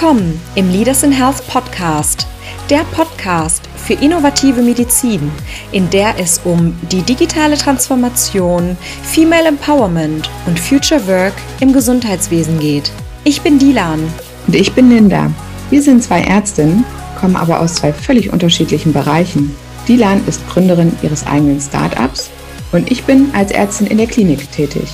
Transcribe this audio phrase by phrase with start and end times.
[0.00, 2.26] Willkommen im Leaders in Health Podcast,
[2.70, 5.30] der Podcast für innovative Medizin,
[5.72, 12.90] in der es um die digitale Transformation, Female Empowerment und Future Work im Gesundheitswesen geht.
[13.24, 14.00] Ich bin Dilan.
[14.46, 15.30] Und ich bin Linda.
[15.68, 16.86] Wir sind zwei Ärztinnen,
[17.20, 19.54] kommen aber aus zwei völlig unterschiedlichen Bereichen.
[19.86, 22.30] Dilan ist Gründerin ihres eigenen Startups
[22.72, 24.88] und ich bin als Ärztin in der Klinik tätig.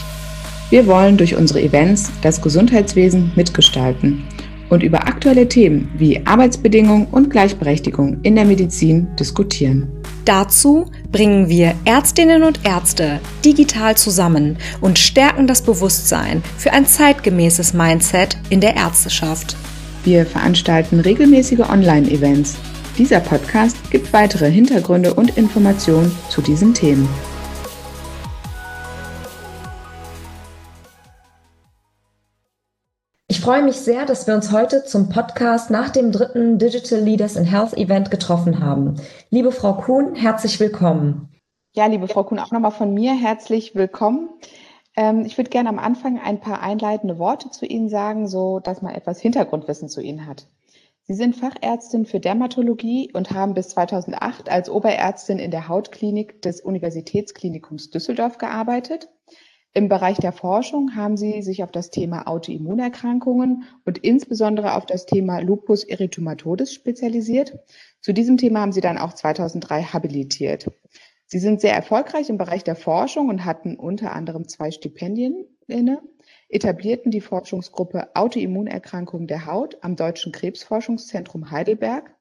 [0.69, 4.25] Wir wollen durch unsere Events das Gesundheitswesen mitgestalten
[4.69, 9.89] und über aktuelle Themen wie Arbeitsbedingungen und Gleichberechtigung in der Medizin diskutieren.
[10.25, 17.75] Dazu bringen wir Ärztinnen und Ärzte digital zusammen und stärken das Bewusstsein für ein zeitgemäßes
[17.75, 19.57] Mindset in der Ärzteschaft.
[20.05, 22.57] Wir veranstalten regelmäßige Online-Events.
[22.99, 27.09] Dieser Podcast gibt weitere Hintergründe und Informationen zu diesen Themen.
[33.47, 37.45] Freue mich sehr, dass wir uns heute zum Podcast nach dem dritten Digital Leaders in
[37.45, 38.97] Health Event getroffen haben.
[39.31, 41.29] Liebe Frau Kuhn, herzlich willkommen.
[41.73, 44.31] Ja, liebe Frau Kuhn, auch nochmal von mir herzlich willkommen.
[44.97, 48.83] Ähm, ich würde gerne am Anfang ein paar einleitende Worte zu Ihnen sagen, so dass
[48.83, 50.49] man etwas Hintergrundwissen zu Ihnen hat.
[51.05, 56.61] Sie sind Fachärztin für Dermatologie und haben bis 2008 als Oberärztin in der Hautklinik des
[56.63, 59.09] Universitätsklinikums Düsseldorf gearbeitet.
[59.77, 65.05] Im Bereich der Forschung haben Sie sich auf das Thema Autoimmunerkrankungen und insbesondere auf das
[65.05, 67.59] Thema Lupus erythematodes spezialisiert.
[68.01, 70.71] Zu diesem Thema haben Sie dann auch 2003 habilitiert.
[71.27, 76.01] Sie sind sehr erfolgreich im Bereich der Forschung und hatten unter anderem zwei Stipendien inne,
[76.49, 82.16] etablierten die Forschungsgruppe Autoimmunerkrankungen der Haut am Deutschen Krebsforschungszentrum Heidelberg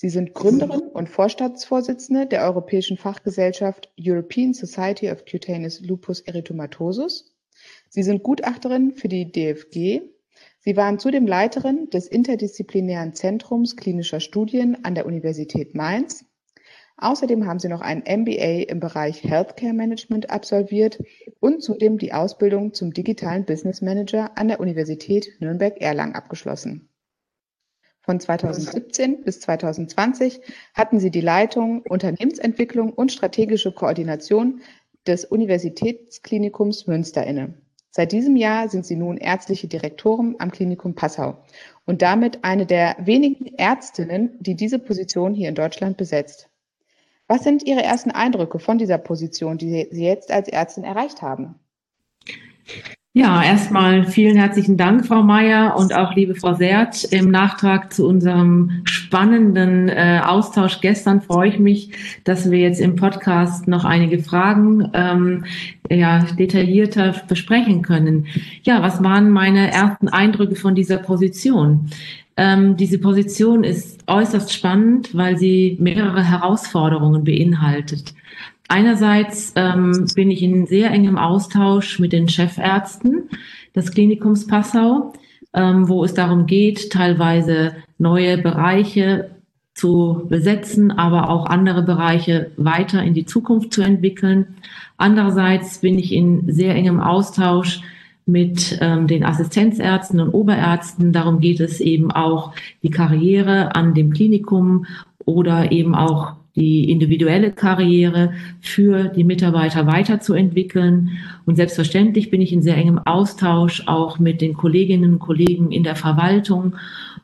[0.00, 7.34] Sie sind Gründerin und Vorstandsvorsitzende der europäischen Fachgesellschaft European Society of Cutaneous Lupus Erythematosus.
[7.88, 10.02] Sie sind Gutachterin für die DFG.
[10.60, 16.24] Sie waren zudem Leiterin des interdisziplinären Zentrums klinischer Studien an der Universität Mainz.
[16.98, 21.02] Außerdem haben Sie noch ein MBA im Bereich Healthcare Management absolviert
[21.40, 26.88] und zudem die Ausbildung zum digitalen Business Manager an der Universität Nürnberg-Erlangen abgeschlossen.
[28.08, 30.40] Von 2017 bis 2020
[30.72, 34.62] hatten sie die Leitung Unternehmensentwicklung und strategische Koordination
[35.06, 37.52] des Universitätsklinikums Münster inne.
[37.90, 41.44] Seit diesem Jahr sind sie nun ärztliche Direktorin am Klinikum Passau
[41.84, 46.48] und damit eine der wenigen Ärztinnen, die diese Position hier in Deutschland besetzt.
[47.26, 51.56] Was sind Ihre ersten Eindrücke von dieser Position, die Sie jetzt als Ärztin erreicht haben?
[53.14, 57.04] Ja, erstmal vielen herzlichen Dank, Frau Meier und auch liebe Frau Seert.
[57.04, 61.90] Im Nachtrag zu unserem spannenden äh, Austausch gestern freue ich mich,
[62.24, 65.46] dass wir jetzt im Podcast noch einige Fragen ähm,
[65.90, 68.26] ja, detaillierter besprechen können.
[68.62, 71.90] Ja, was waren meine ersten Eindrücke von dieser Position?
[72.36, 78.14] Ähm, diese Position ist äußerst spannend, weil sie mehrere Herausforderungen beinhaltet.
[78.68, 83.30] Einerseits ähm, bin ich in sehr engem Austausch mit den Chefärzten
[83.74, 85.14] des Klinikums Passau,
[85.54, 89.30] ähm, wo es darum geht, teilweise neue Bereiche
[89.74, 94.56] zu besetzen, aber auch andere Bereiche weiter in die Zukunft zu entwickeln.
[94.98, 97.80] Andererseits bin ich in sehr engem Austausch
[98.26, 101.12] mit ähm, den Assistenzärzten und Oberärzten.
[101.12, 102.52] Darum geht es eben auch
[102.82, 104.84] die Karriere an dem Klinikum
[105.24, 111.10] oder eben auch die individuelle Karriere für die Mitarbeiter weiterzuentwickeln.
[111.44, 115.84] Und selbstverständlich bin ich in sehr engem Austausch auch mit den Kolleginnen und Kollegen in
[115.84, 116.76] der Verwaltung,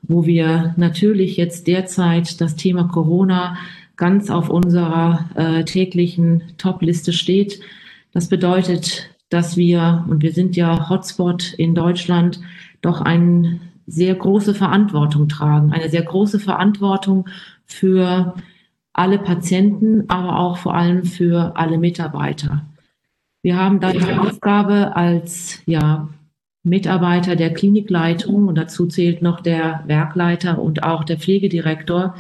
[0.03, 3.57] wo wir natürlich jetzt derzeit das Thema Corona
[3.97, 7.61] ganz auf unserer äh, täglichen Top-Liste steht.
[8.13, 12.41] Das bedeutet, dass wir, und wir sind ja Hotspot in Deutschland,
[12.83, 17.29] doch eine sehr große Verantwortung tragen, eine sehr große Verantwortung
[17.67, 18.35] für
[18.95, 22.65] alle Patienten, aber auch vor allem für alle Mitarbeiter.
[23.43, 26.09] Wir haben da die Aufgabe als ja,
[26.63, 32.15] Mitarbeiter der Klinikleitung und dazu zählt noch der Werkleiter und auch der Pflegedirektor,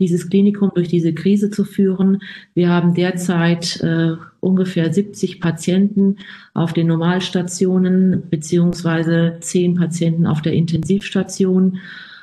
[0.00, 2.20] dieses Klinikum durch diese Krise zu führen.
[2.54, 6.16] Wir haben derzeit äh, ungefähr 70 Patienten
[6.54, 11.78] auf den Normalstationen beziehungsweise zehn Patienten auf der Intensivstation.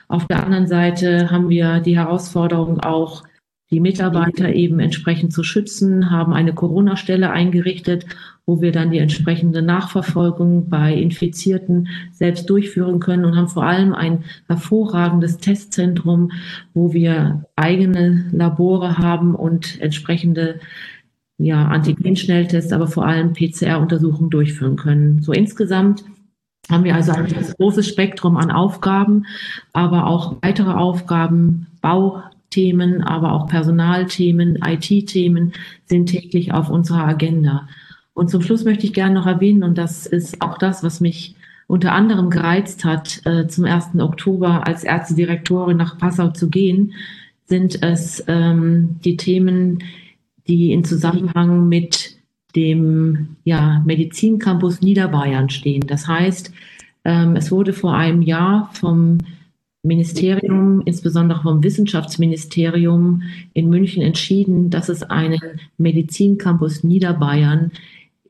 [0.09, 3.23] Auf der anderen Seite haben wir die Herausforderung auch,
[3.71, 8.05] die Mitarbeiter eben entsprechend zu schützen, haben eine Corona-Stelle eingerichtet,
[8.45, 13.93] wo wir dann die entsprechende Nachverfolgung bei Infizierten selbst durchführen können und haben vor allem
[13.93, 16.31] ein hervorragendes Testzentrum,
[16.73, 20.59] wo wir eigene Labore haben und entsprechende
[21.37, 25.21] ja, Antigen-Schnelltests, aber vor allem PCR-Untersuchungen durchführen können.
[25.21, 26.03] So insgesamt
[26.69, 27.27] haben wir also ein
[27.57, 29.25] großes Spektrum an Aufgaben,
[29.71, 31.67] aber auch weitere Aufgaben,
[32.51, 35.53] Bauthemen, aber auch Personalthemen, IT-Themen
[35.85, 37.67] sind täglich auf unserer Agenda.
[38.13, 41.35] Und zum Schluss möchte ich gerne noch erwähnen, und das ist auch das, was mich
[41.67, 43.99] unter anderem gereizt hat, äh, zum 1.
[43.99, 46.93] Oktober als Ärztedirektorin nach Passau zu gehen,
[47.45, 49.83] sind es ähm, die Themen,
[50.47, 52.17] die in Zusammenhang mit
[52.53, 55.87] dem ja, Medizincampus Niederbayern stehen.
[55.87, 56.51] Das heißt,
[57.05, 59.19] ähm, es wurde vor einem Jahr vom
[59.83, 63.23] Ministerium, insbesondere vom Wissenschaftsministerium
[63.53, 65.39] in München entschieden, dass es einen
[65.77, 67.71] Medizincampus Niederbayern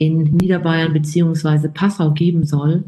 [0.02, 2.86] in Niederbayern beziehungsweise Passau geben soll.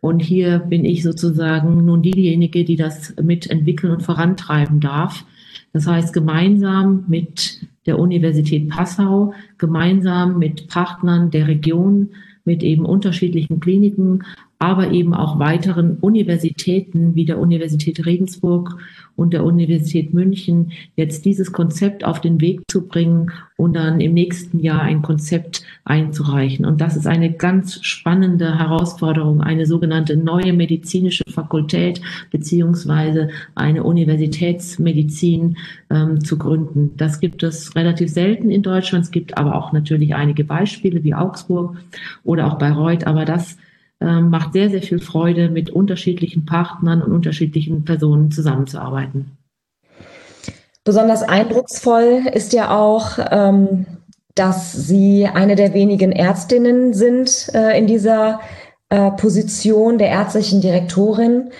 [0.00, 5.24] Und hier bin ich sozusagen nun diejenige, die das mitentwickeln und vorantreiben darf.
[5.72, 12.10] Das heißt, gemeinsam mit der Universität Passau, gemeinsam mit Partnern der Region,
[12.44, 14.22] mit eben unterschiedlichen Kliniken,
[14.62, 18.78] aber eben auch weiteren Universitäten wie der Universität Regensburg
[19.16, 24.14] und der Universität München jetzt dieses Konzept auf den Weg zu bringen und dann im
[24.14, 26.64] nächsten Jahr ein Konzept einzureichen.
[26.64, 32.00] Und das ist eine ganz spannende Herausforderung, eine sogenannte neue medizinische Fakultät
[32.30, 35.56] beziehungsweise eine Universitätsmedizin
[35.90, 36.92] ähm, zu gründen.
[36.96, 39.06] Das gibt es relativ selten in Deutschland.
[39.06, 41.76] Es gibt aber auch natürlich einige Beispiele wie Augsburg
[42.22, 43.08] oder auch Bayreuth.
[43.08, 43.56] Aber das
[44.02, 49.36] macht sehr, sehr viel Freude, mit unterschiedlichen Partnern und unterschiedlichen Personen zusammenzuarbeiten.
[50.84, 53.86] Besonders eindrucksvoll ist ja auch, ähm,
[54.34, 58.40] dass Sie eine der wenigen Ärztinnen sind äh, in dieser
[58.88, 61.50] äh, Position der ärztlichen Direktorin.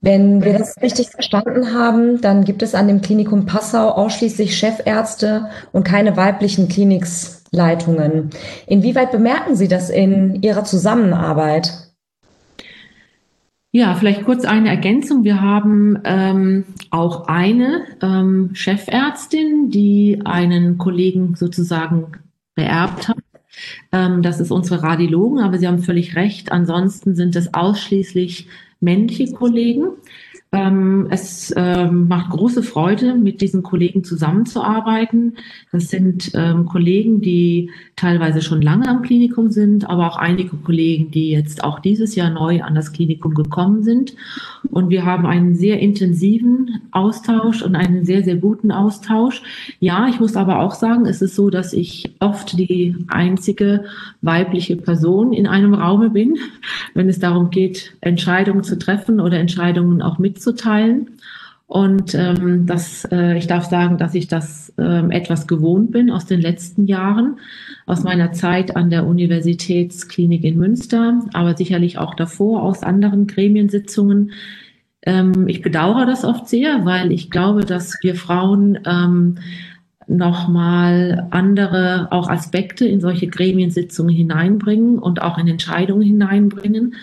[0.00, 5.50] Wenn wir das richtig verstanden haben, dann gibt es an dem Klinikum Passau ausschließlich Chefärzte
[5.72, 8.30] und keine weiblichen Kliniks Leitungen.
[8.66, 11.88] Inwieweit bemerken Sie das in Ihrer Zusammenarbeit?
[13.70, 15.24] Ja, vielleicht kurz eine Ergänzung.
[15.24, 22.12] Wir haben ähm, auch eine ähm, Chefärztin, die einen Kollegen sozusagen
[22.54, 23.18] beerbt hat.
[23.92, 26.50] Ähm, das ist unsere Radiologen, aber Sie haben völlig recht.
[26.50, 28.48] Ansonsten sind es ausschließlich
[28.80, 29.88] männliche Kollegen.
[30.50, 35.36] Ähm, es ähm, macht große Freude, mit diesen Kollegen zusammenzuarbeiten.
[35.72, 41.10] Das sind ähm, Kollegen, die teilweise schon lange am Klinikum sind, aber auch einige Kollegen,
[41.10, 44.14] die jetzt auch dieses Jahr neu an das Klinikum gekommen sind.
[44.70, 49.42] Und wir haben einen sehr intensiven Austausch und einen sehr, sehr guten Austausch.
[49.80, 53.84] Ja, ich muss aber auch sagen, es ist so, dass ich oft die einzige
[54.22, 56.38] weibliche Person in einem Raume bin,
[56.94, 61.18] wenn es darum geht, Entscheidungen zu treffen oder Entscheidungen auch mitzuteilen.
[61.66, 66.24] Und ähm, das, äh, ich darf sagen, dass ich das ähm, etwas gewohnt bin aus
[66.24, 67.38] den letzten Jahren,
[67.84, 74.30] aus meiner Zeit an der Universitätsklinik in Münster, aber sicherlich auch davor aus anderen Gremiensitzungen.
[75.02, 79.34] Ähm, ich bedauere das oft sehr, weil ich glaube, dass wir Frauen ähm,
[80.06, 86.94] nochmal andere auch Aspekte in solche Gremiensitzungen hineinbringen und auch in Entscheidungen hineinbringen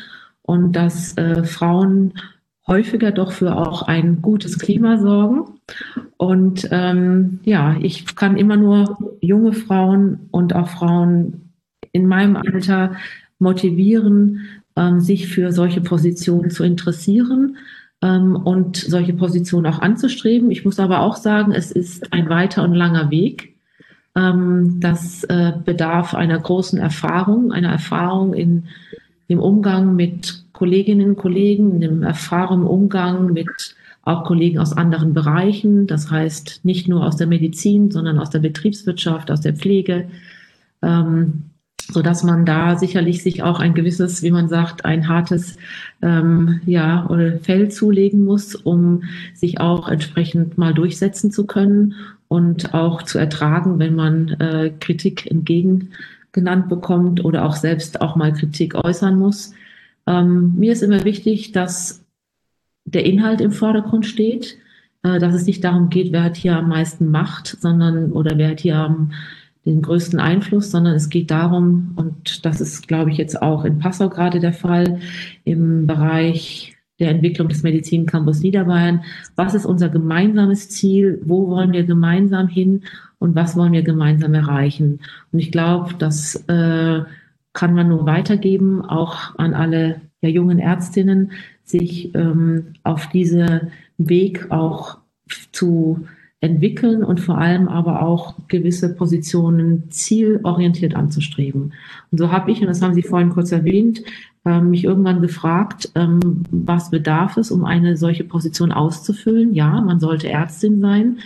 [0.41, 2.13] und dass äh, Frauen
[2.67, 5.59] häufiger doch für auch ein gutes Klima sorgen.
[6.17, 11.51] Und ähm, ja, ich kann immer nur junge Frauen und auch Frauen
[11.91, 12.95] in meinem Alter
[13.39, 14.41] motivieren,
[14.75, 17.57] ähm, sich für solche Positionen zu interessieren
[18.01, 20.51] ähm, und solche Positionen auch anzustreben.
[20.51, 23.55] Ich muss aber auch sagen, es ist ein weiter und langer Weg.
[24.15, 28.65] Ähm, das äh, bedarf einer großen Erfahrung, einer Erfahrung in
[29.29, 35.87] dem Umgang mit Kolleginnen und Kollegen, dem erfahrenen Umgang mit auch Kollegen aus anderen Bereichen,
[35.87, 40.07] das heißt nicht nur aus der Medizin, sondern aus der Betriebswirtschaft, aus der Pflege,
[40.83, 41.45] ähm,
[41.87, 45.57] so dass man da sicherlich sich auch ein gewisses, wie man sagt, ein hartes
[46.01, 49.03] ähm, ja oder Fell zulegen muss, um
[49.33, 51.95] sich auch entsprechend mal durchsetzen zu können
[52.27, 55.27] und auch zu ertragen, wenn man äh, Kritik
[56.35, 59.53] entgegengenannt bekommt oder auch selbst auch mal Kritik äußern muss.
[60.07, 62.03] Ähm, mir ist immer wichtig, dass
[62.85, 64.57] der Inhalt im Vordergrund steht,
[65.03, 68.49] äh, dass es nicht darum geht, wer hat hier am meisten Macht, sondern oder wer
[68.49, 69.11] hat hier am,
[69.65, 73.79] den größten Einfluss, sondern es geht darum, und das ist, glaube ich, jetzt auch in
[73.79, 74.99] Passau gerade der Fall,
[75.43, 79.03] im Bereich der Entwicklung des Medizincampus Niederbayern.
[79.35, 81.21] Was ist unser gemeinsames Ziel?
[81.23, 82.83] Wo wollen wir gemeinsam hin?
[83.19, 84.99] Und was wollen wir gemeinsam erreichen?
[85.31, 87.03] Und ich glaube, dass äh,
[87.53, 91.31] kann man nur weitergeben, auch an alle ja, jungen Ärztinnen,
[91.63, 94.99] sich ähm, auf diese Weg auch
[95.51, 96.05] zu
[96.41, 101.73] entwickeln und vor allem aber auch gewisse Positionen zielorientiert anzustreben.
[102.11, 104.03] Und so habe ich, und das haben Sie vorhin kurz erwähnt,
[104.45, 109.53] ähm, mich irgendwann gefragt, ähm, was bedarf es, um eine solche Position auszufüllen?
[109.53, 111.19] Ja, man sollte Ärztin sein.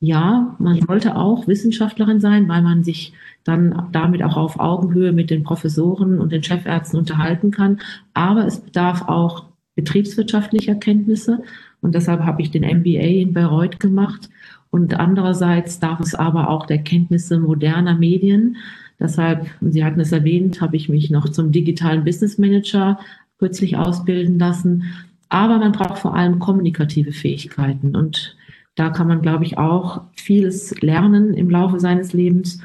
[0.00, 3.12] Ja, man sollte auch Wissenschaftlerin sein, weil man sich
[3.44, 7.80] dann damit auch auf Augenhöhe mit den Professoren und den Chefärzten unterhalten kann.
[8.12, 11.42] Aber es bedarf auch betriebswirtschaftlicher Kenntnisse.
[11.80, 14.28] Und deshalb habe ich den MBA in Bayreuth gemacht.
[14.70, 18.56] Und andererseits darf es aber auch der Kenntnisse moderner Medien.
[18.98, 22.98] Deshalb, Sie hatten es erwähnt, habe ich mich noch zum digitalen Business Manager
[23.38, 24.84] kürzlich ausbilden lassen.
[25.28, 27.96] Aber man braucht vor allem kommunikative Fähigkeiten.
[27.96, 28.36] Und
[28.74, 32.60] da kann man, glaube ich, auch vieles lernen im Laufe seines Lebens.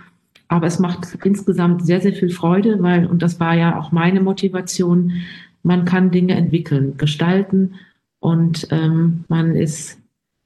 [0.47, 4.21] Aber es macht insgesamt sehr, sehr viel Freude, weil, und das war ja auch meine
[4.21, 5.13] Motivation,
[5.67, 7.75] man kann Dinge entwickeln, gestalten
[8.19, 9.99] und ähm, man ist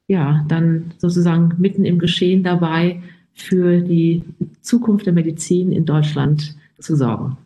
[0.07, 3.01] ja dann sozusagen mitten im Geschehen dabei,
[3.33, 4.23] für die
[4.61, 7.37] Zukunft der Medizin in Deutschland zu sorgen.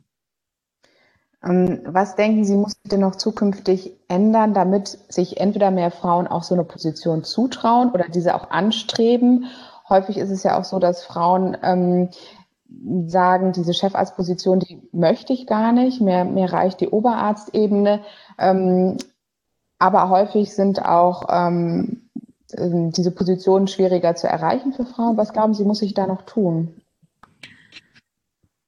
[1.44, 6.44] Ähm, was denken Sie, muss denn noch zukünftig ändern, damit sich entweder mehr Frauen auch
[6.44, 9.46] so eine Position zutrauen oder diese auch anstreben?
[9.90, 12.10] Häufig ist es ja auch so, dass Frauen ähm,
[13.08, 18.02] sagen, diese Chefarztposition, die möchte ich gar nicht, mir, mir reicht die Oberarztebene.
[18.38, 18.98] Ähm,
[19.80, 22.02] aber häufig sind auch ähm,
[22.54, 25.18] ähm, diese Positionen schwieriger zu erreichen für Frauen.
[25.18, 26.70] Was glauben Sie, muss sich da noch tun?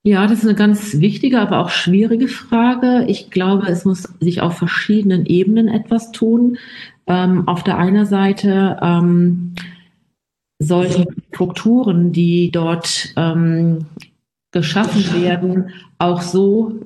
[0.04, 3.04] Ja, das ist eine ganz wichtige, aber auch schwierige Frage.
[3.08, 6.58] Ich glaube, es muss sich auf verschiedenen Ebenen etwas tun.
[7.08, 9.56] Ähm, auf der einen Seite ähm,
[10.60, 13.86] sollten Strukturen, die dort ähm,
[14.52, 16.80] geschaffen werden, auch so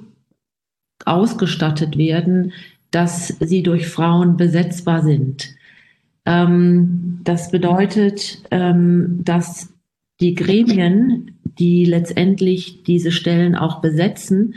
[1.06, 2.54] ausgestattet werden,
[2.92, 5.56] dass sie durch Frauen besetzbar sind.
[6.26, 9.74] Ähm, das bedeutet, ähm, dass
[10.20, 14.56] die Gremien, die letztendlich diese Stellen auch besetzen,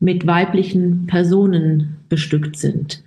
[0.00, 3.02] mit weiblichen Personen bestückt sind.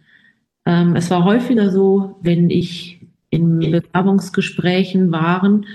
[0.65, 3.00] Ähm, es war häufiger so, wenn ich
[3.31, 5.65] in Bewerbungsgesprächen waren,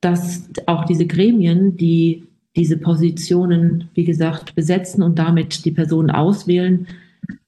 [0.00, 2.24] dass auch diese Gremien, die
[2.56, 6.86] diese Positionen, wie gesagt, besetzen und damit die Personen auswählen,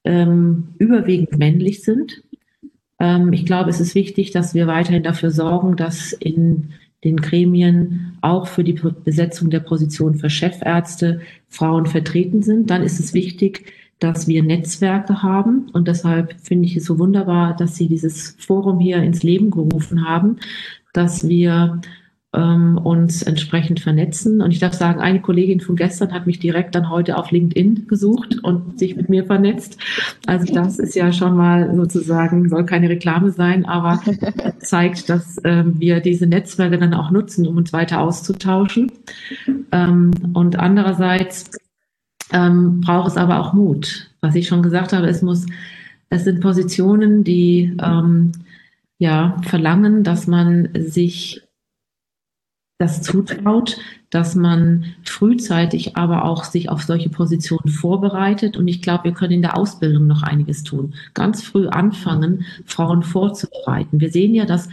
[0.05, 2.23] ähm, überwiegend männlich sind.
[2.99, 6.71] Ähm, ich glaube, es ist wichtig, dass wir weiterhin dafür sorgen, dass in
[7.05, 8.73] den Gremien auch für die
[9.05, 12.71] Besetzung der Position für Chefärzte Frauen vertreten sind.
[12.71, 15.69] Dann ist es wichtig, dass wir Netzwerke haben.
[15.73, 20.07] Und deshalb finde ich es so wunderbar, dass Sie dieses Forum hier ins Leben gerufen
[20.07, 20.37] haben,
[20.93, 21.81] dass wir
[22.37, 24.43] ähm, uns entsprechend vernetzen.
[24.43, 27.87] Und ich darf sagen, eine Kollegin von gestern hat mich direkt dann heute auf LinkedIn
[27.89, 29.79] gesucht und sich mit mir vernetzt.
[30.27, 34.01] Also das ist ja schon mal sozusagen, soll keine Reklame sein, aber
[34.59, 38.93] zeigt, dass ähm, wir diese Netzwerke dann auch nutzen, um uns weiter auszutauschen.
[39.73, 41.51] Ähm, und andererseits
[42.33, 44.11] ähm, braucht es aber auch Mut.
[44.21, 45.47] Was ich schon gesagt habe, es muss,
[46.11, 48.33] es sind Positionen, die ähm,
[48.99, 51.43] ja verlangen, dass man sich
[52.79, 53.79] das zutraut,
[54.11, 58.57] dass man frühzeitig aber auch sich auf solche Positionen vorbereitet.
[58.57, 60.95] Und ich glaube, wir können in der Ausbildung noch einiges tun.
[61.15, 64.01] Ganz früh anfangen, Frauen vorzubereiten.
[64.01, 64.69] Wir sehen ja, dass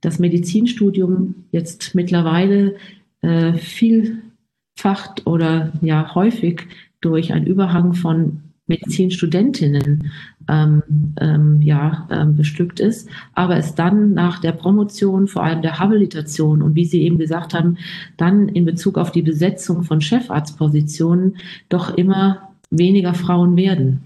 [0.00, 2.76] das Medizinstudium jetzt mittlerweile
[3.20, 6.68] äh, vielfach oder ja häufig
[7.02, 10.10] durch einen Überhang von Medizinstudentinnen
[10.48, 10.82] ähm,
[11.20, 16.62] ähm, ja, ähm, bestückt ist, aber es dann nach der Promotion, vor allem der Habilitation
[16.62, 17.76] und wie Sie eben gesagt haben,
[18.16, 21.36] dann in Bezug auf die Besetzung von Chefarztpositionen
[21.68, 24.04] doch immer weniger Frauen werden.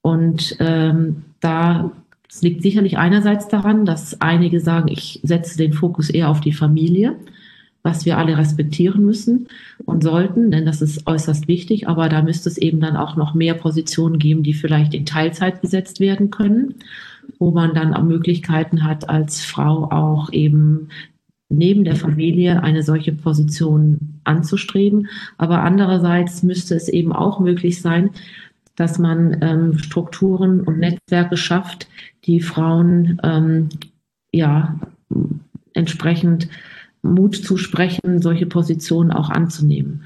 [0.00, 1.92] Und ähm, da
[2.40, 7.16] liegt sicherlich einerseits daran, dass einige sagen, ich setze den Fokus eher auf die Familie
[7.82, 9.48] was wir alle respektieren müssen
[9.84, 11.88] und sollten, denn das ist äußerst wichtig.
[11.88, 15.60] Aber da müsste es eben dann auch noch mehr Positionen geben, die vielleicht in Teilzeit
[15.60, 16.76] besetzt werden können,
[17.38, 20.88] wo man dann auch Möglichkeiten hat, als Frau auch eben
[21.48, 25.08] neben der Familie eine solche Position anzustreben.
[25.36, 28.10] Aber andererseits müsste es eben auch möglich sein,
[28.76, 31.88] dass man ähm, Strukturen und Netzwerke schafft,
[32.24, 33.68] die Frauen ähm,
[34.32, 34.78] ja
[35.74, 36.48] entsprechend
[37.02, 40.04] Mut zu sprechen, solche Positionen auch anzunehmen.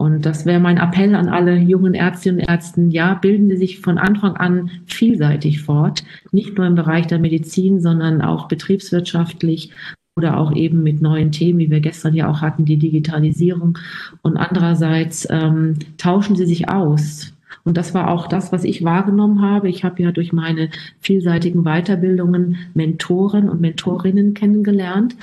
[0.00, 2.92] Und das wäre mein Appell an alle jungen Ärztinnen und Ärzten.
[2.92, 7.80] Ja, bilden Sie sich von Anfang an vielseitig fort, nicht nur im Bereich der Medizin,
[7.80, 9.72] sondern auch betriebswirtschaftlich
[10.16, 13.76] oder auch eben mit neuen Themen, wie wir gestern ja auch hatten, die Digitalisierung.
[14.22, 17.32] Und andererseits ähm, tauschen Sie sich aus
[17.64, 19.68] Und das war auch das, was ich wahrgenommen habe.
[19.68, 25.16] Ich habe ja durch meine vielseitigen Weiterbildungen Mentoren und Mentorinnen kennengelernt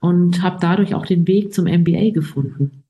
[0.00, 2.84] und habe dadurch auch den Weg zum MBA gefunden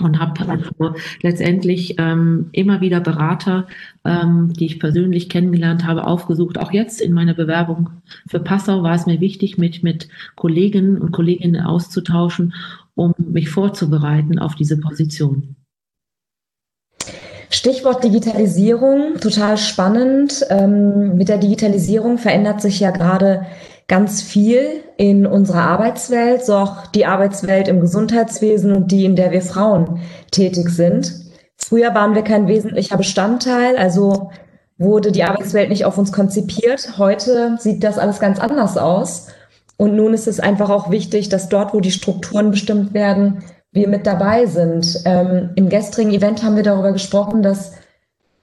[0.00, 3.66] und habe also letztendlich ähm, immer wieder Berater,
[4.04, 6.58] ähm, die ich persönlich kennengelernt habe, aufgesucht.
[6.58, 7.90] Auch jetzt in meiner Bewerbung
[8.26, 12.54] für Passau war es mir wichtig, mich mit Kolleginnen und Kolleginnen auszutauschen,
[12.94, 15.56] um mich vorzubereiten auf diese Position.
[17.50, 20.42] Stichwort Digitalisierung, total spannend.
[20.48, 23.44] Ähm, mit der Digitalisierung verändert sich ja gerade
[23.92, 29.32] ganz viel in unserer Arbeitswelt, so auch die Arbeitswelt im Gesundheitswesen und die, in der
[29.32, 31.12] wir Frauen tätig sind.
[31.58, 34.30] Früher waren wir kein wesentlicher Bestandteil, also
[34.78, 36.96] wurde die Arbeitswelt nicht auf uns konzipiert.
[36.96, 39.26] Heute sieht das alles ganz anders aus.
[39.76, 43.88] Und nun ist es einfach auch wichtig, dass dort, wo die Strukturen bestimmt werden, wir
[43.88, 45.02] mit dabei sind.
[45.04, 47.72] Ähm, Im gestrigen Event haben wir darüber gesprochen, dass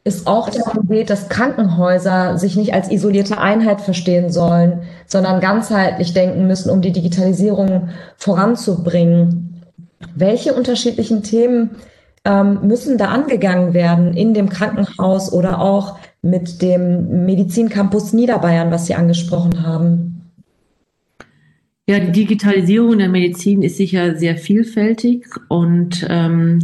[0.04, 6.14] es auch darum geht, dass Krankenhäuser sich nicht als isolierte Einheit verstehen sollen, sondern ganzheitlich
[6.14, 9.62] denken müssen, um die Digitalisierung voranzubringen.
[10.16, 11.72] Welche unterschiedlichen Themen
[12.26, 18.86] ähm, müssen da angegangen werden in dem Krankenhaus oder auch mit dem Medizincampus Niederbayern, was
[18.86, 20.32] Sie angesprochen haben?
[21.88, 26.60] Ja, die Digitalisierung der Medizin ist sicher sehr vielfältig und ähm,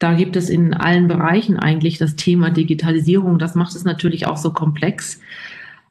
[0.00, 3.38] da gibt es in allen Bereichen eigentlich das Thema Digitalisierung.
[3.38, 5.20] Das macht es natürlich auch so komplex.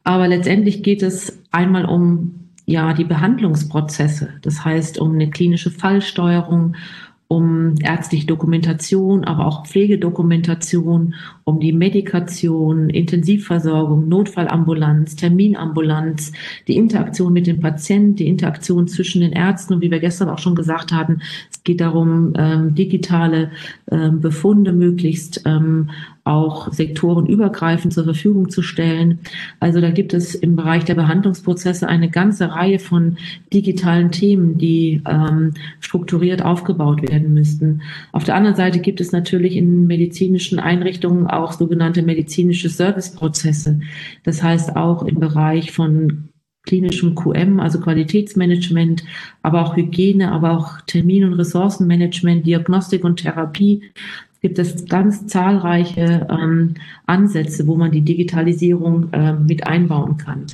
[0.04, 4.34] Aber letztendlich geht es einmal um ja, die Behandlungsprozesse.
[4.42, 6.76] Das heißt, um eine klinische Fallsteuerung,
[7.32, 16.32] um ärztliche Dokumentation, aber auch Pflegedokumentation, um die Medikation, Intensivversorgung, Notfallambulanz, Terminambulanz,
[16.68, 20.40] die Interaktion mit dem Patienten, die Interaktion zwischen den Ärzten und wie wir gestern auch
[20.40, 21.22] schon gesagt hatten,
[21.52, 23.52] es geht darum, ähm, digitale
[23.92, 25.92] ähm, Befunde möglichst ähm,
[26.24, 29.20] auch sektorenübergreifend zur Verfügung zu stellen.
[29.60, 33.18] Also da gibt es im Bereich der Behandlungsprozesse eine ganze Reihe von
[33.52, 37.82] digitalen Themen, die ähm, strukturiert aufgebaut werden müssten.
[38.12, 43.82] Auf der anderen Seite gibt es natürlich in medizinischen Einrichtungen auch sogenannte medizinische Serviceprozesse.
[44.24, 46.30] Das heißt auch im Bereich von
[46.64, 49.04] klinischem QM, also Qualitätsmanagement,
[49.42, 53.82] aber auch Hygiene, aber auch Termin- und Ressourcenmanagement, Diagnostik und Therapie
[54.42, 60.46] gibt es ganz zahlreiche ähm, Ansätze, wo man die Digitalisierung äh, mit einbauen kann.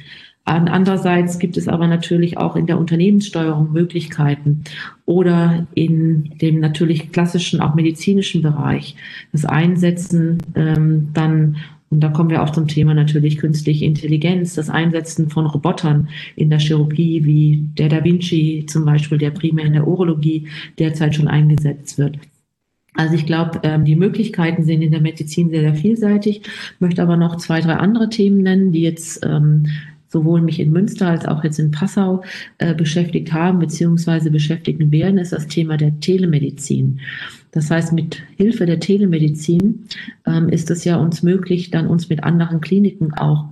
[0.47, 4.63] Andererseits gibt es aber natürlich auch in der Unternehmenssteuerung Möglichkeiten
[5.05, 8.95] oder in dem natürlich klassischen, auch medizinischen Bereich
[9.31, 11.57] das Einsetzen ähm, dann
[11.89, 16.49] und da kommen wir auch zum Thema natürlich künstliche Intelligenz, das Einsetzen von Robotern in
[16.49, 21.27] der Chirurgie, wie der Da Vinci zum Beispiel, der primär in der Urologie derzeit schon
[21.27, 22.17] eingesetzt wird.
[22.95, 26.41] Also ich glaube, ähm, die Möglichkeiten sind in der Medizin sehr, sehr vielseitig,
[26.79, 29.67] möchte aber noch zwei, drei andere Themen nennen, die jetzt ähm,
[30.15, 32.23] sowohl mich in Münster als auch jetzt in Passau
[32.59, 37.01] äh, beschäftigt haben beziehungsweise beschäftigen werden, ist das Thema der Telemedizin.
[37.51, 39.87] Das heißt, mit Hilfe der Telemedizin
[40.25, 43.43] ähm, ist es ja uns möglich, dann uns mit anderen Kliniken auch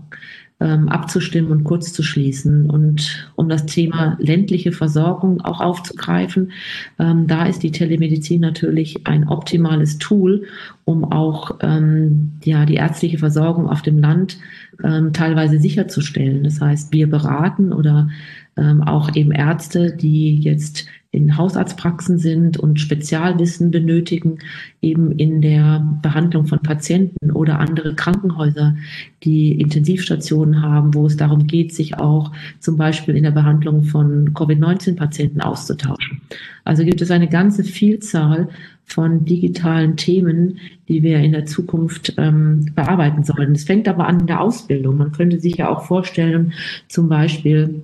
[0.59, 2.69] abzustimmen und kurz zu schließen.
[2.69, 6.51] Und um das Thema ländliche Versorgung auch aufzugreifen,
[6.99, 10.45] ähm, da ist die Telemedizin natürlich ein optimales Tool,
[10.85, 14.37] um auch ähm, ja, die ärztliche Versorgung auf dem Land
[14.83, 16.43] ähm, teilweise sicherzustellen.
[16.43, 18.09] Das heißt, wir beraten oder
[18.57, 24.39] ähm, auch eben Ärzte, die jetzt in Hausarztpraxen sind und Spezialwissen benötigen,
[24.81, 28.75] eben in der Behandlung von Patienten oder andere Krankenhäuser,
[29.23, 34.33] die Intensivstationen haben, wo es darum geht, sich auch zum Beispiel in der Behandlung von
[34.33, 36.19] Covid-19-Patienten auszutauschen.
[36.65, 38.49] Also gibt es eine ganze Vielzahl
[38.83, 43.53] von digitalen Themen, die wir in der Zukunft ähm, bearbeiten sollen.
[43.53, 44.97] Es fängt aber an in der Ausbildung.
[44.97, 46.53] Man könnte sich ja auch vorstellen,
[46.87, 47.83] zum Beispiel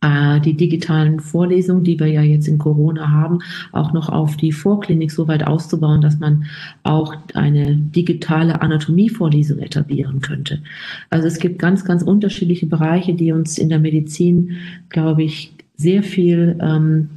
[0.00, 3.40] äh, die digitalen Vorlesungen, die wir ja jetzt in Corona haben,
[3.72, 6.46] auch noch auf die Vorklinik so weit auszubauen, dass man
[6.82, 10.62] auch eine digitale Anatomievorlesung etablieren könnte.
[11.10, 14.52] Also es gibt ganz, ganz unterschiedliche Bereiche, die uns in der Medizin,
[14.88, 17.10] glaube ich, sehr viel, ähm,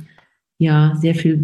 [0.57, 1.43] ja, sehr viel,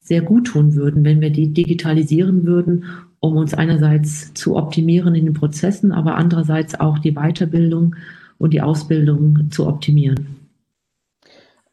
[0.00, 2.84] sehr gut tun würden, wenn wir die digitalisieren würden
[3.20, 7.96] um uns einerseits zu optimieren in den Prozessen, aber andererseits auch die Weiterbildung
[8.38, 10.38] und die Ausbildung zu optimieren.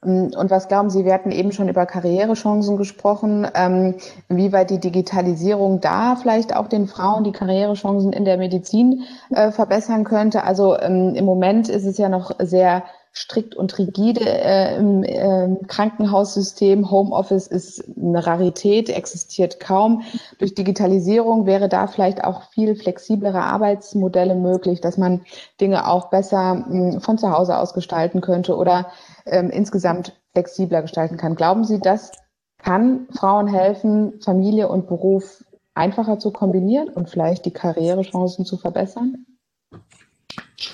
[0.06, 3.95] Ähm, und was glauben Sie, wir hatten eben schon über Karrierechancen gesprochen, ähm,
[4.30, 10.04] weit die Digitalisierung da vielleicht auch den Frauen die Karrierechancen in der Medizin äh, verbessern
[10.04, 10.43] könnte.
[10.43, 12.84] Also ähm, im Moment ist es ja noch sehr
[13.15, 16.91] strikt und rigide äh, im äh, Krankenhaussystem.
[16.91, 20.01] Homeoffice ist eine Rarität, existiert kaum.
[20.38, 25.21] Durch Digitalisierung wäre da vielleicht auch viel flexiblere Arbeitsmodelle möglich, dass man
[25.62, 28.88] Dinge auch besser mh, hm, von zu Hause aus gestalten könnte oder
[29.25, 31.36] ähm, insgesamt flexibler gestalten kann.
[31.36, 32.12] Glauben Sie, das
[32.58, 39.25] kann Frauen helfen, Familie und Beruf einfacher zu kombinieren und vielleicht die Karrierechancen zu verbessern?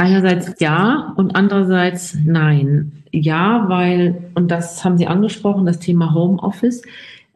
[0.01, 3.03] Einerseits ja und andererseits nein.
[3.11, 6.81] Ja, weil, und das haben Sie angesprochen, das Thema Homeoffice.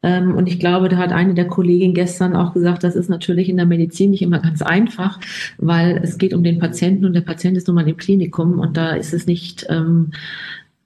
[0.02, 3.50] Ähm, und ich glaube, da hat eine der Kolleginnen gestern auch gesagt, das ist natürlich
[3.50, 5.20] in der Medizin nicht immer ganz einfach,
[5.60, 8.78] weil es geht um den Patienten und der Patient ist nun mal im Klinikum und
[8.78, 10.10] da ist es nicht ähm,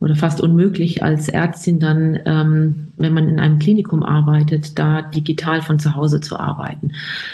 [0.01, 5.61] oder fast unmöglich als Ärztin dann, ähm, wenn man in einem Klinikum arbeitet, da digital
[5.61, 6.91] von zu Hause zu arbeiten.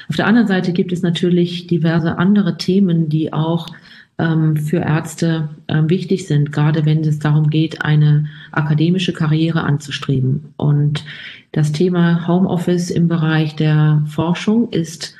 [0.07, 3.69] Auf der anderen Seite gibt es natürlich diverse andere Themen, die auch
[4.17, 10.53] für Ärzte ähm, wichtig sind, gerade wenn es darum geht, eine akademische Karriere anzustreben.
[10.57, 11.03] Und
[11.51, 15.15] das Thema Homeoffice im Bereich der Forschung ist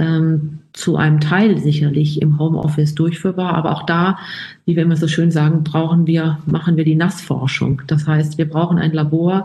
[0.00, 3.54] ähm, zu einem Teil sicherlich im Homeoffice durchführbar.
[3.54, 4.18] Aber auch da,
[4.64, 7.82] wie wir immer so schön sagen, brauchen wir, machen wir die Nassforschung.
[7.86, 9.44] Das heißt, wir brauchen ein Labor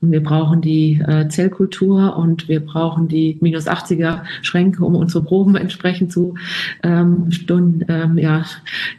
[0.00, 5.24] und wir brauchen die äh, Zellkultur und wir brauchen die minus 80er Schränke, um unsere
[5.24, 6.34] Proben entsprechend zu,
[6.82, 8.44] ähm, Stunden, ähm, ja,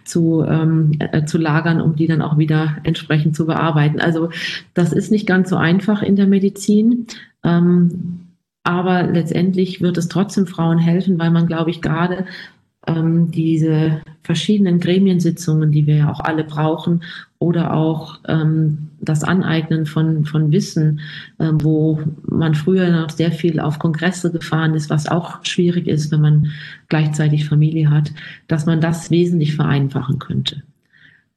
[0.05, 3.99] zu, ähm, äh, zu lagern, um die dann auch wieder entsprechend zu bearbeiten.
[3.99, 4.29] Also
[4.73, 7.05] das ist nicht ganz so einfach in der Medizin.
[7.43, 8.24] Ähm,
[8.65, 12.25] aber letztendlich wird es trotzdem Frauen helfen, weil man, glaube ich, gerade
[12.87, 17.03] ähm, diese verschiedenen Gremiensitzungen, die wir ja auch alle brauchen,
[17.37, 21.01] oder auch ähm, das Aneignen von, von Wissen,
[21.37, 26.11] äh, wo man früher noch sehr viel auf Kongresse gefahren ist, was auch schwierig ist,
[26.11, 26.51] wenn man
[26.89, 28.11] gleichzeitig Familie hat,
[28.47, 30.63] dass man das wesentlich vereinfachen könnte.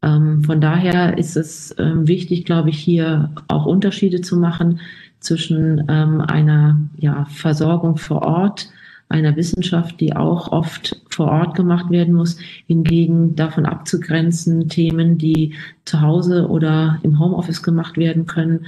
[0.03, 4.81] Ähm, von daher ist es ähm, wichtig, glaube ich, hier auch Unterschiede zu machen
[5.21, 8.71] zwischen ähm, einer ja, Versorgung vor Ort,
[9.09, 15.55] einer Wissenschaft, die auch oft vor Ort gemacht werden muss, hingegen davon abzugrenzen Themen, die
[15.85, 18.67] zu Hause oder im Homeoffice gemacht werden können.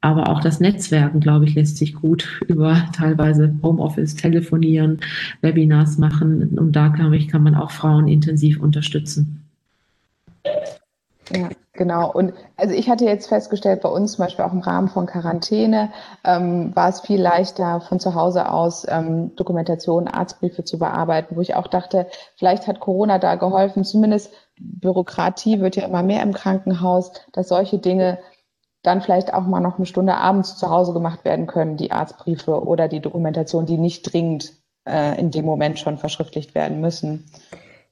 [0.00, 4.98] Aber auch das Netzwerken, glaube ich, lässt sich gut über teilweise Homeoffice, Telefonieren,
[5.40, 6.58] Webinars machen.
[6.58, 9.43] Und da, glaube ich, kann man auch Frauen intensiv unterstützen.
[11.32, 12.12] Ja, genau.
[12.12, 15.90] Und also ich hatte jetzt festgestellt, bei uns zum Beispiel auch im Rahmen von Quarantäne
[16.22, 21.40] ähm, war es viel leichter, von zu Hause aus ähm, Dokumentation, Arztbriefe zu bearbeiten, wo
[21.40, 23.84] ich auch dachte, vielleicht hat Corona da geholfen.
[23.84, 28.18] Zumindest Bürokratie wird ja immer mehr im Krankenhaus, dass solche Dinge
[28.82, 32.62] dann vielleicht auch mal noch eine Stunde abends zu Hause gemacht werden können, die Arztbriefe
[32.62, 34.52] oder die Dokumentation, die nicht dringend
[34.86, 37.24] äh, in dem Moment schon verschriftlicht werden müssen.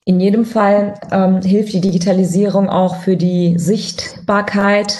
[0.04, 4.96] In jedem Fall ähm, hilft die Digitalisierung auch für die Sichtbarkeit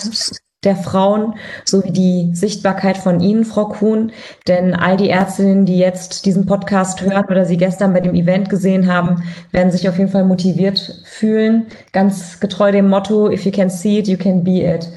[0.65, 1.35] der Frauen
[1.65, 4.13] sowie die Sichtbarkeit von Ihnen, Frau Kuhn.
[4.47, 8.49] Denn all die Ärztinnen, die jetzt diesen Podcast hören oder Sie gestern bei dem Event
[8.49, 11.67] gesehen haben, werden sich auf jeden Fall motiviert fühlen.
[11.93, 14.89] Ganz getreu dem Motto, if you can see it, you can be it.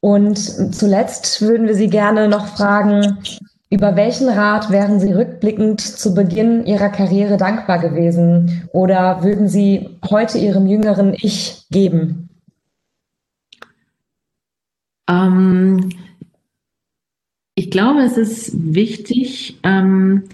[0.00, 0.38] Und
[0.74, 3.18] zuletzt würden wir Sie gerne noch fragen,
[3.70, 9.88] über welchen Rat wären Sie rückblickend zu Beginn Ihrer Karriere dankbar gewesen oder würden Sie
[10.10, 12.28] heute Ihrem jüngeren Ich geben?
[15.08, 15.90] Ähm,
[17.54, 20.24] ich glaube, es ist wichtig, ähm,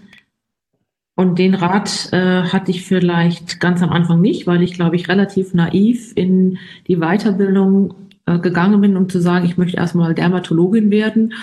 [1.19, 5.09] und den Rat äh, hatte ich vielleicht ganz am Anfang nicht, weil ich, glaube ich,
[5.09, 7.95] relativ naiv in die Weiterbildung
[8.27, 11.35] äh, gegangen bin, um zu sagen, ich möchte erstmal Dermatologin werden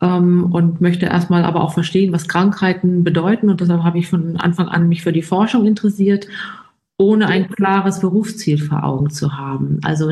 [0.00, 3.48] ähm, und möchte erstmal aber auch verstehen, was Krankheiten bedeuten.
[3.48, 6.26] Und deshalb habe ich von Anfang an mich für die Forschung interessiert,
[6.98, 9.78] ohne ein klares Berufsziel vor Augen zu haben.
[9.84, 10.10] Also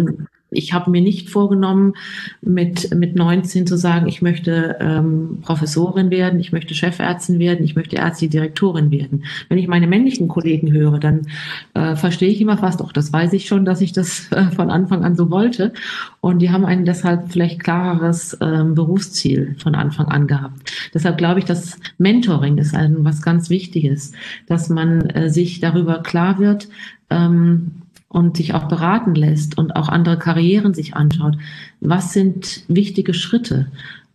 [0.55, 1.95] ich habe mir nicht vorgenommen,
[2.41, 7.77] mit, mit 19 zu sagen, ich möchte ähm, Professorin werden, ich möchte Chefärztin werden, ich
[7.77, 9.25] möchte ärztliche Direktorin werden.
[9.49, 11.27] Wenn ich meine männlichen Kollegen höre, dann
[11.75, 14.71] äh, verstehe ich immer fast, auch das weiß ich schon, dass ich das äh, von
[14.71, 15.73] Anfang an so wollte.
[16.21, 20.73] Und die haben einen deshalb vielleicht klareres ähm, Berufsziel von Anfang an gehabt.
[20.95, 24.13] Deshalb glaube ich, dass Mentoring ist ein, was ganz Wichtiges,
[24.47, 26.69] dass man äh, sich darüber klar wird,
[27.11, 27.84] ähm,
[28.15, 31.37] und sich auch beraten lässt und auch andere Karrieren sich anschaut.
[31.81, 33.67] Was sind wichtige Schritte?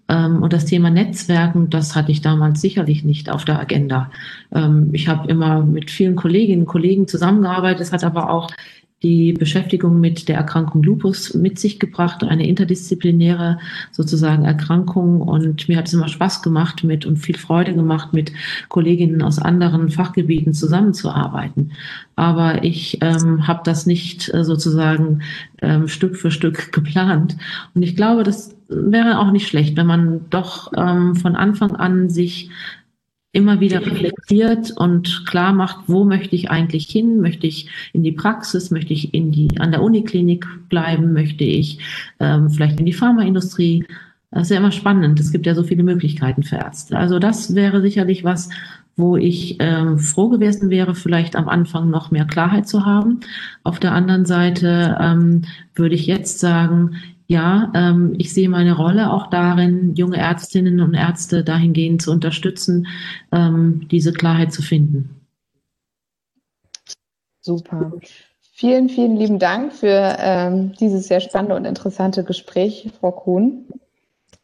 [0.07, 4.09] Ähm, und das Thema Netzwerken, das hatte ich damals sicherlich nicht auf der Agenda.
[4.53, 7.81] Ähm, ich habe immer mit vielen Kolleginnen und Kollegen zusammengearbeitet.
[7.81, 8.49] Es hat aber auch
[9.01, 13.59] die Beschäftigung mit der Erkrankung Lupus mit sich gebracht, eine interdisziplinäre
[13.91, 15.21] sozusagen Erkrankung.
[15.21, 18.33] Und mir hat es immer Spaß gemacht mit und viel Freude gemacht, mit
[18.67, 21.71] Kolleginnen aus anderen Fachgebieten zusammenzuarbeiten.
[22.17, 25.21] Aber ich ähm, habe das nicht äh, sozusagen
[25.61, 27.37] ähm, Stück für Stück geplant.
[27.73, 32.09] Und ich glaube, das wäre auch nicht schlecht, wenn man doch ähm, von Anfang an
[32.09, 32.49] sich
[33.31, 37.21] immer wieder reflektiert und klar macht, wo möchte ich eigentlich hin?
[37.21, 38.71] Möchte ich in die Praxis?
[38.71, 41.13] Möchte ich in die, an der Uniklinik bleiben?
[41.13, 41.79] Möchte ich
[42.19, 43.85] ähm, vielleicht in die Pharmaindustrie?
[44.31, 45.19] Das ist ja immer spannend.
[45.19, 46.97] Es gibt ja so viele Möglichkeiten für Ärzte.
[46.97, 48.49] Also das wäre sicherlich was,
[48.95, 53.21] wo ich ähm, froh gewesen wäre, vielleicht am Anfang noch mehr Klarheit zu haben.
[53.63, 55.43] Auf der anderen Seite ähm,
[55.75, 56.95] würde ich jetzt sagen,
[57.29, 62.87] ja, ähm, ich sehe meine Rolle auch darin, junge Ärztinnen und Ärzte dahingehend zu unterstützen,
[63.31, 65.21] ähm, diese Klarheit zu finden.
[67.39, 67.93] Super.
[68.53, 73.65] Vielen, vielen lieben Dank für ähm, dieses sehr spannende und interessante Gespräch, Frau Kuhn.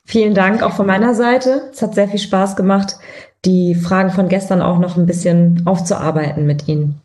[0.04, 1.70] Vielen Dank auch von meiner Seite.
[1.72, 2.98] Es hat sehr viel Spaß gemacht,
[3.46, 7.02] die Fragen von gestern auch noch ein bisschen aufzuarbeiten mit Ihnen.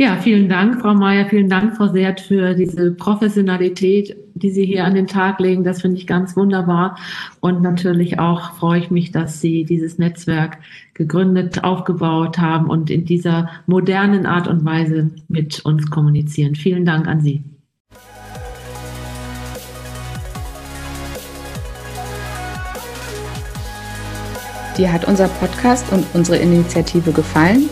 [0.00, 4.84] Ja, vielen Dank, Frau Mayer, vielen Dank, Frau Seert, für diese Professionalität, die Sie hier
[4.84, 5.64] an den Tag legen.
[5.64, 6.96] Das finde ich ganz wunderbar.
[7.40, 10.58] Und natürlich auch freue ich mich, dass Sie dieses Netzwerk
[10.94, 16.54] gegründet, aufgebaut haben und in dieser modernen Art und Weise mit uns kommunizieren.
[16.54, 17.42] Vielen Dank an Sie.
[24.76, 27.68] Dir hat unser Podcast und unsere Initiative gefallen?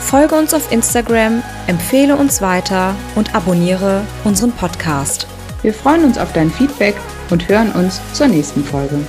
[0.00, 5.26] Folge uns auf Instagram, empfehle uns weiter und abonniere unseren Podcast.
[5.60, 6.96] Wir freuen uns auf dein Feedback
[7.30, 9.00] und hören uns zur nächsten Folge.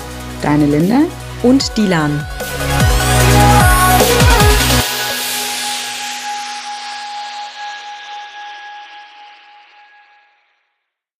[0.41, 1.04] Deine Linda
[1.41, 2.26] und Dilan.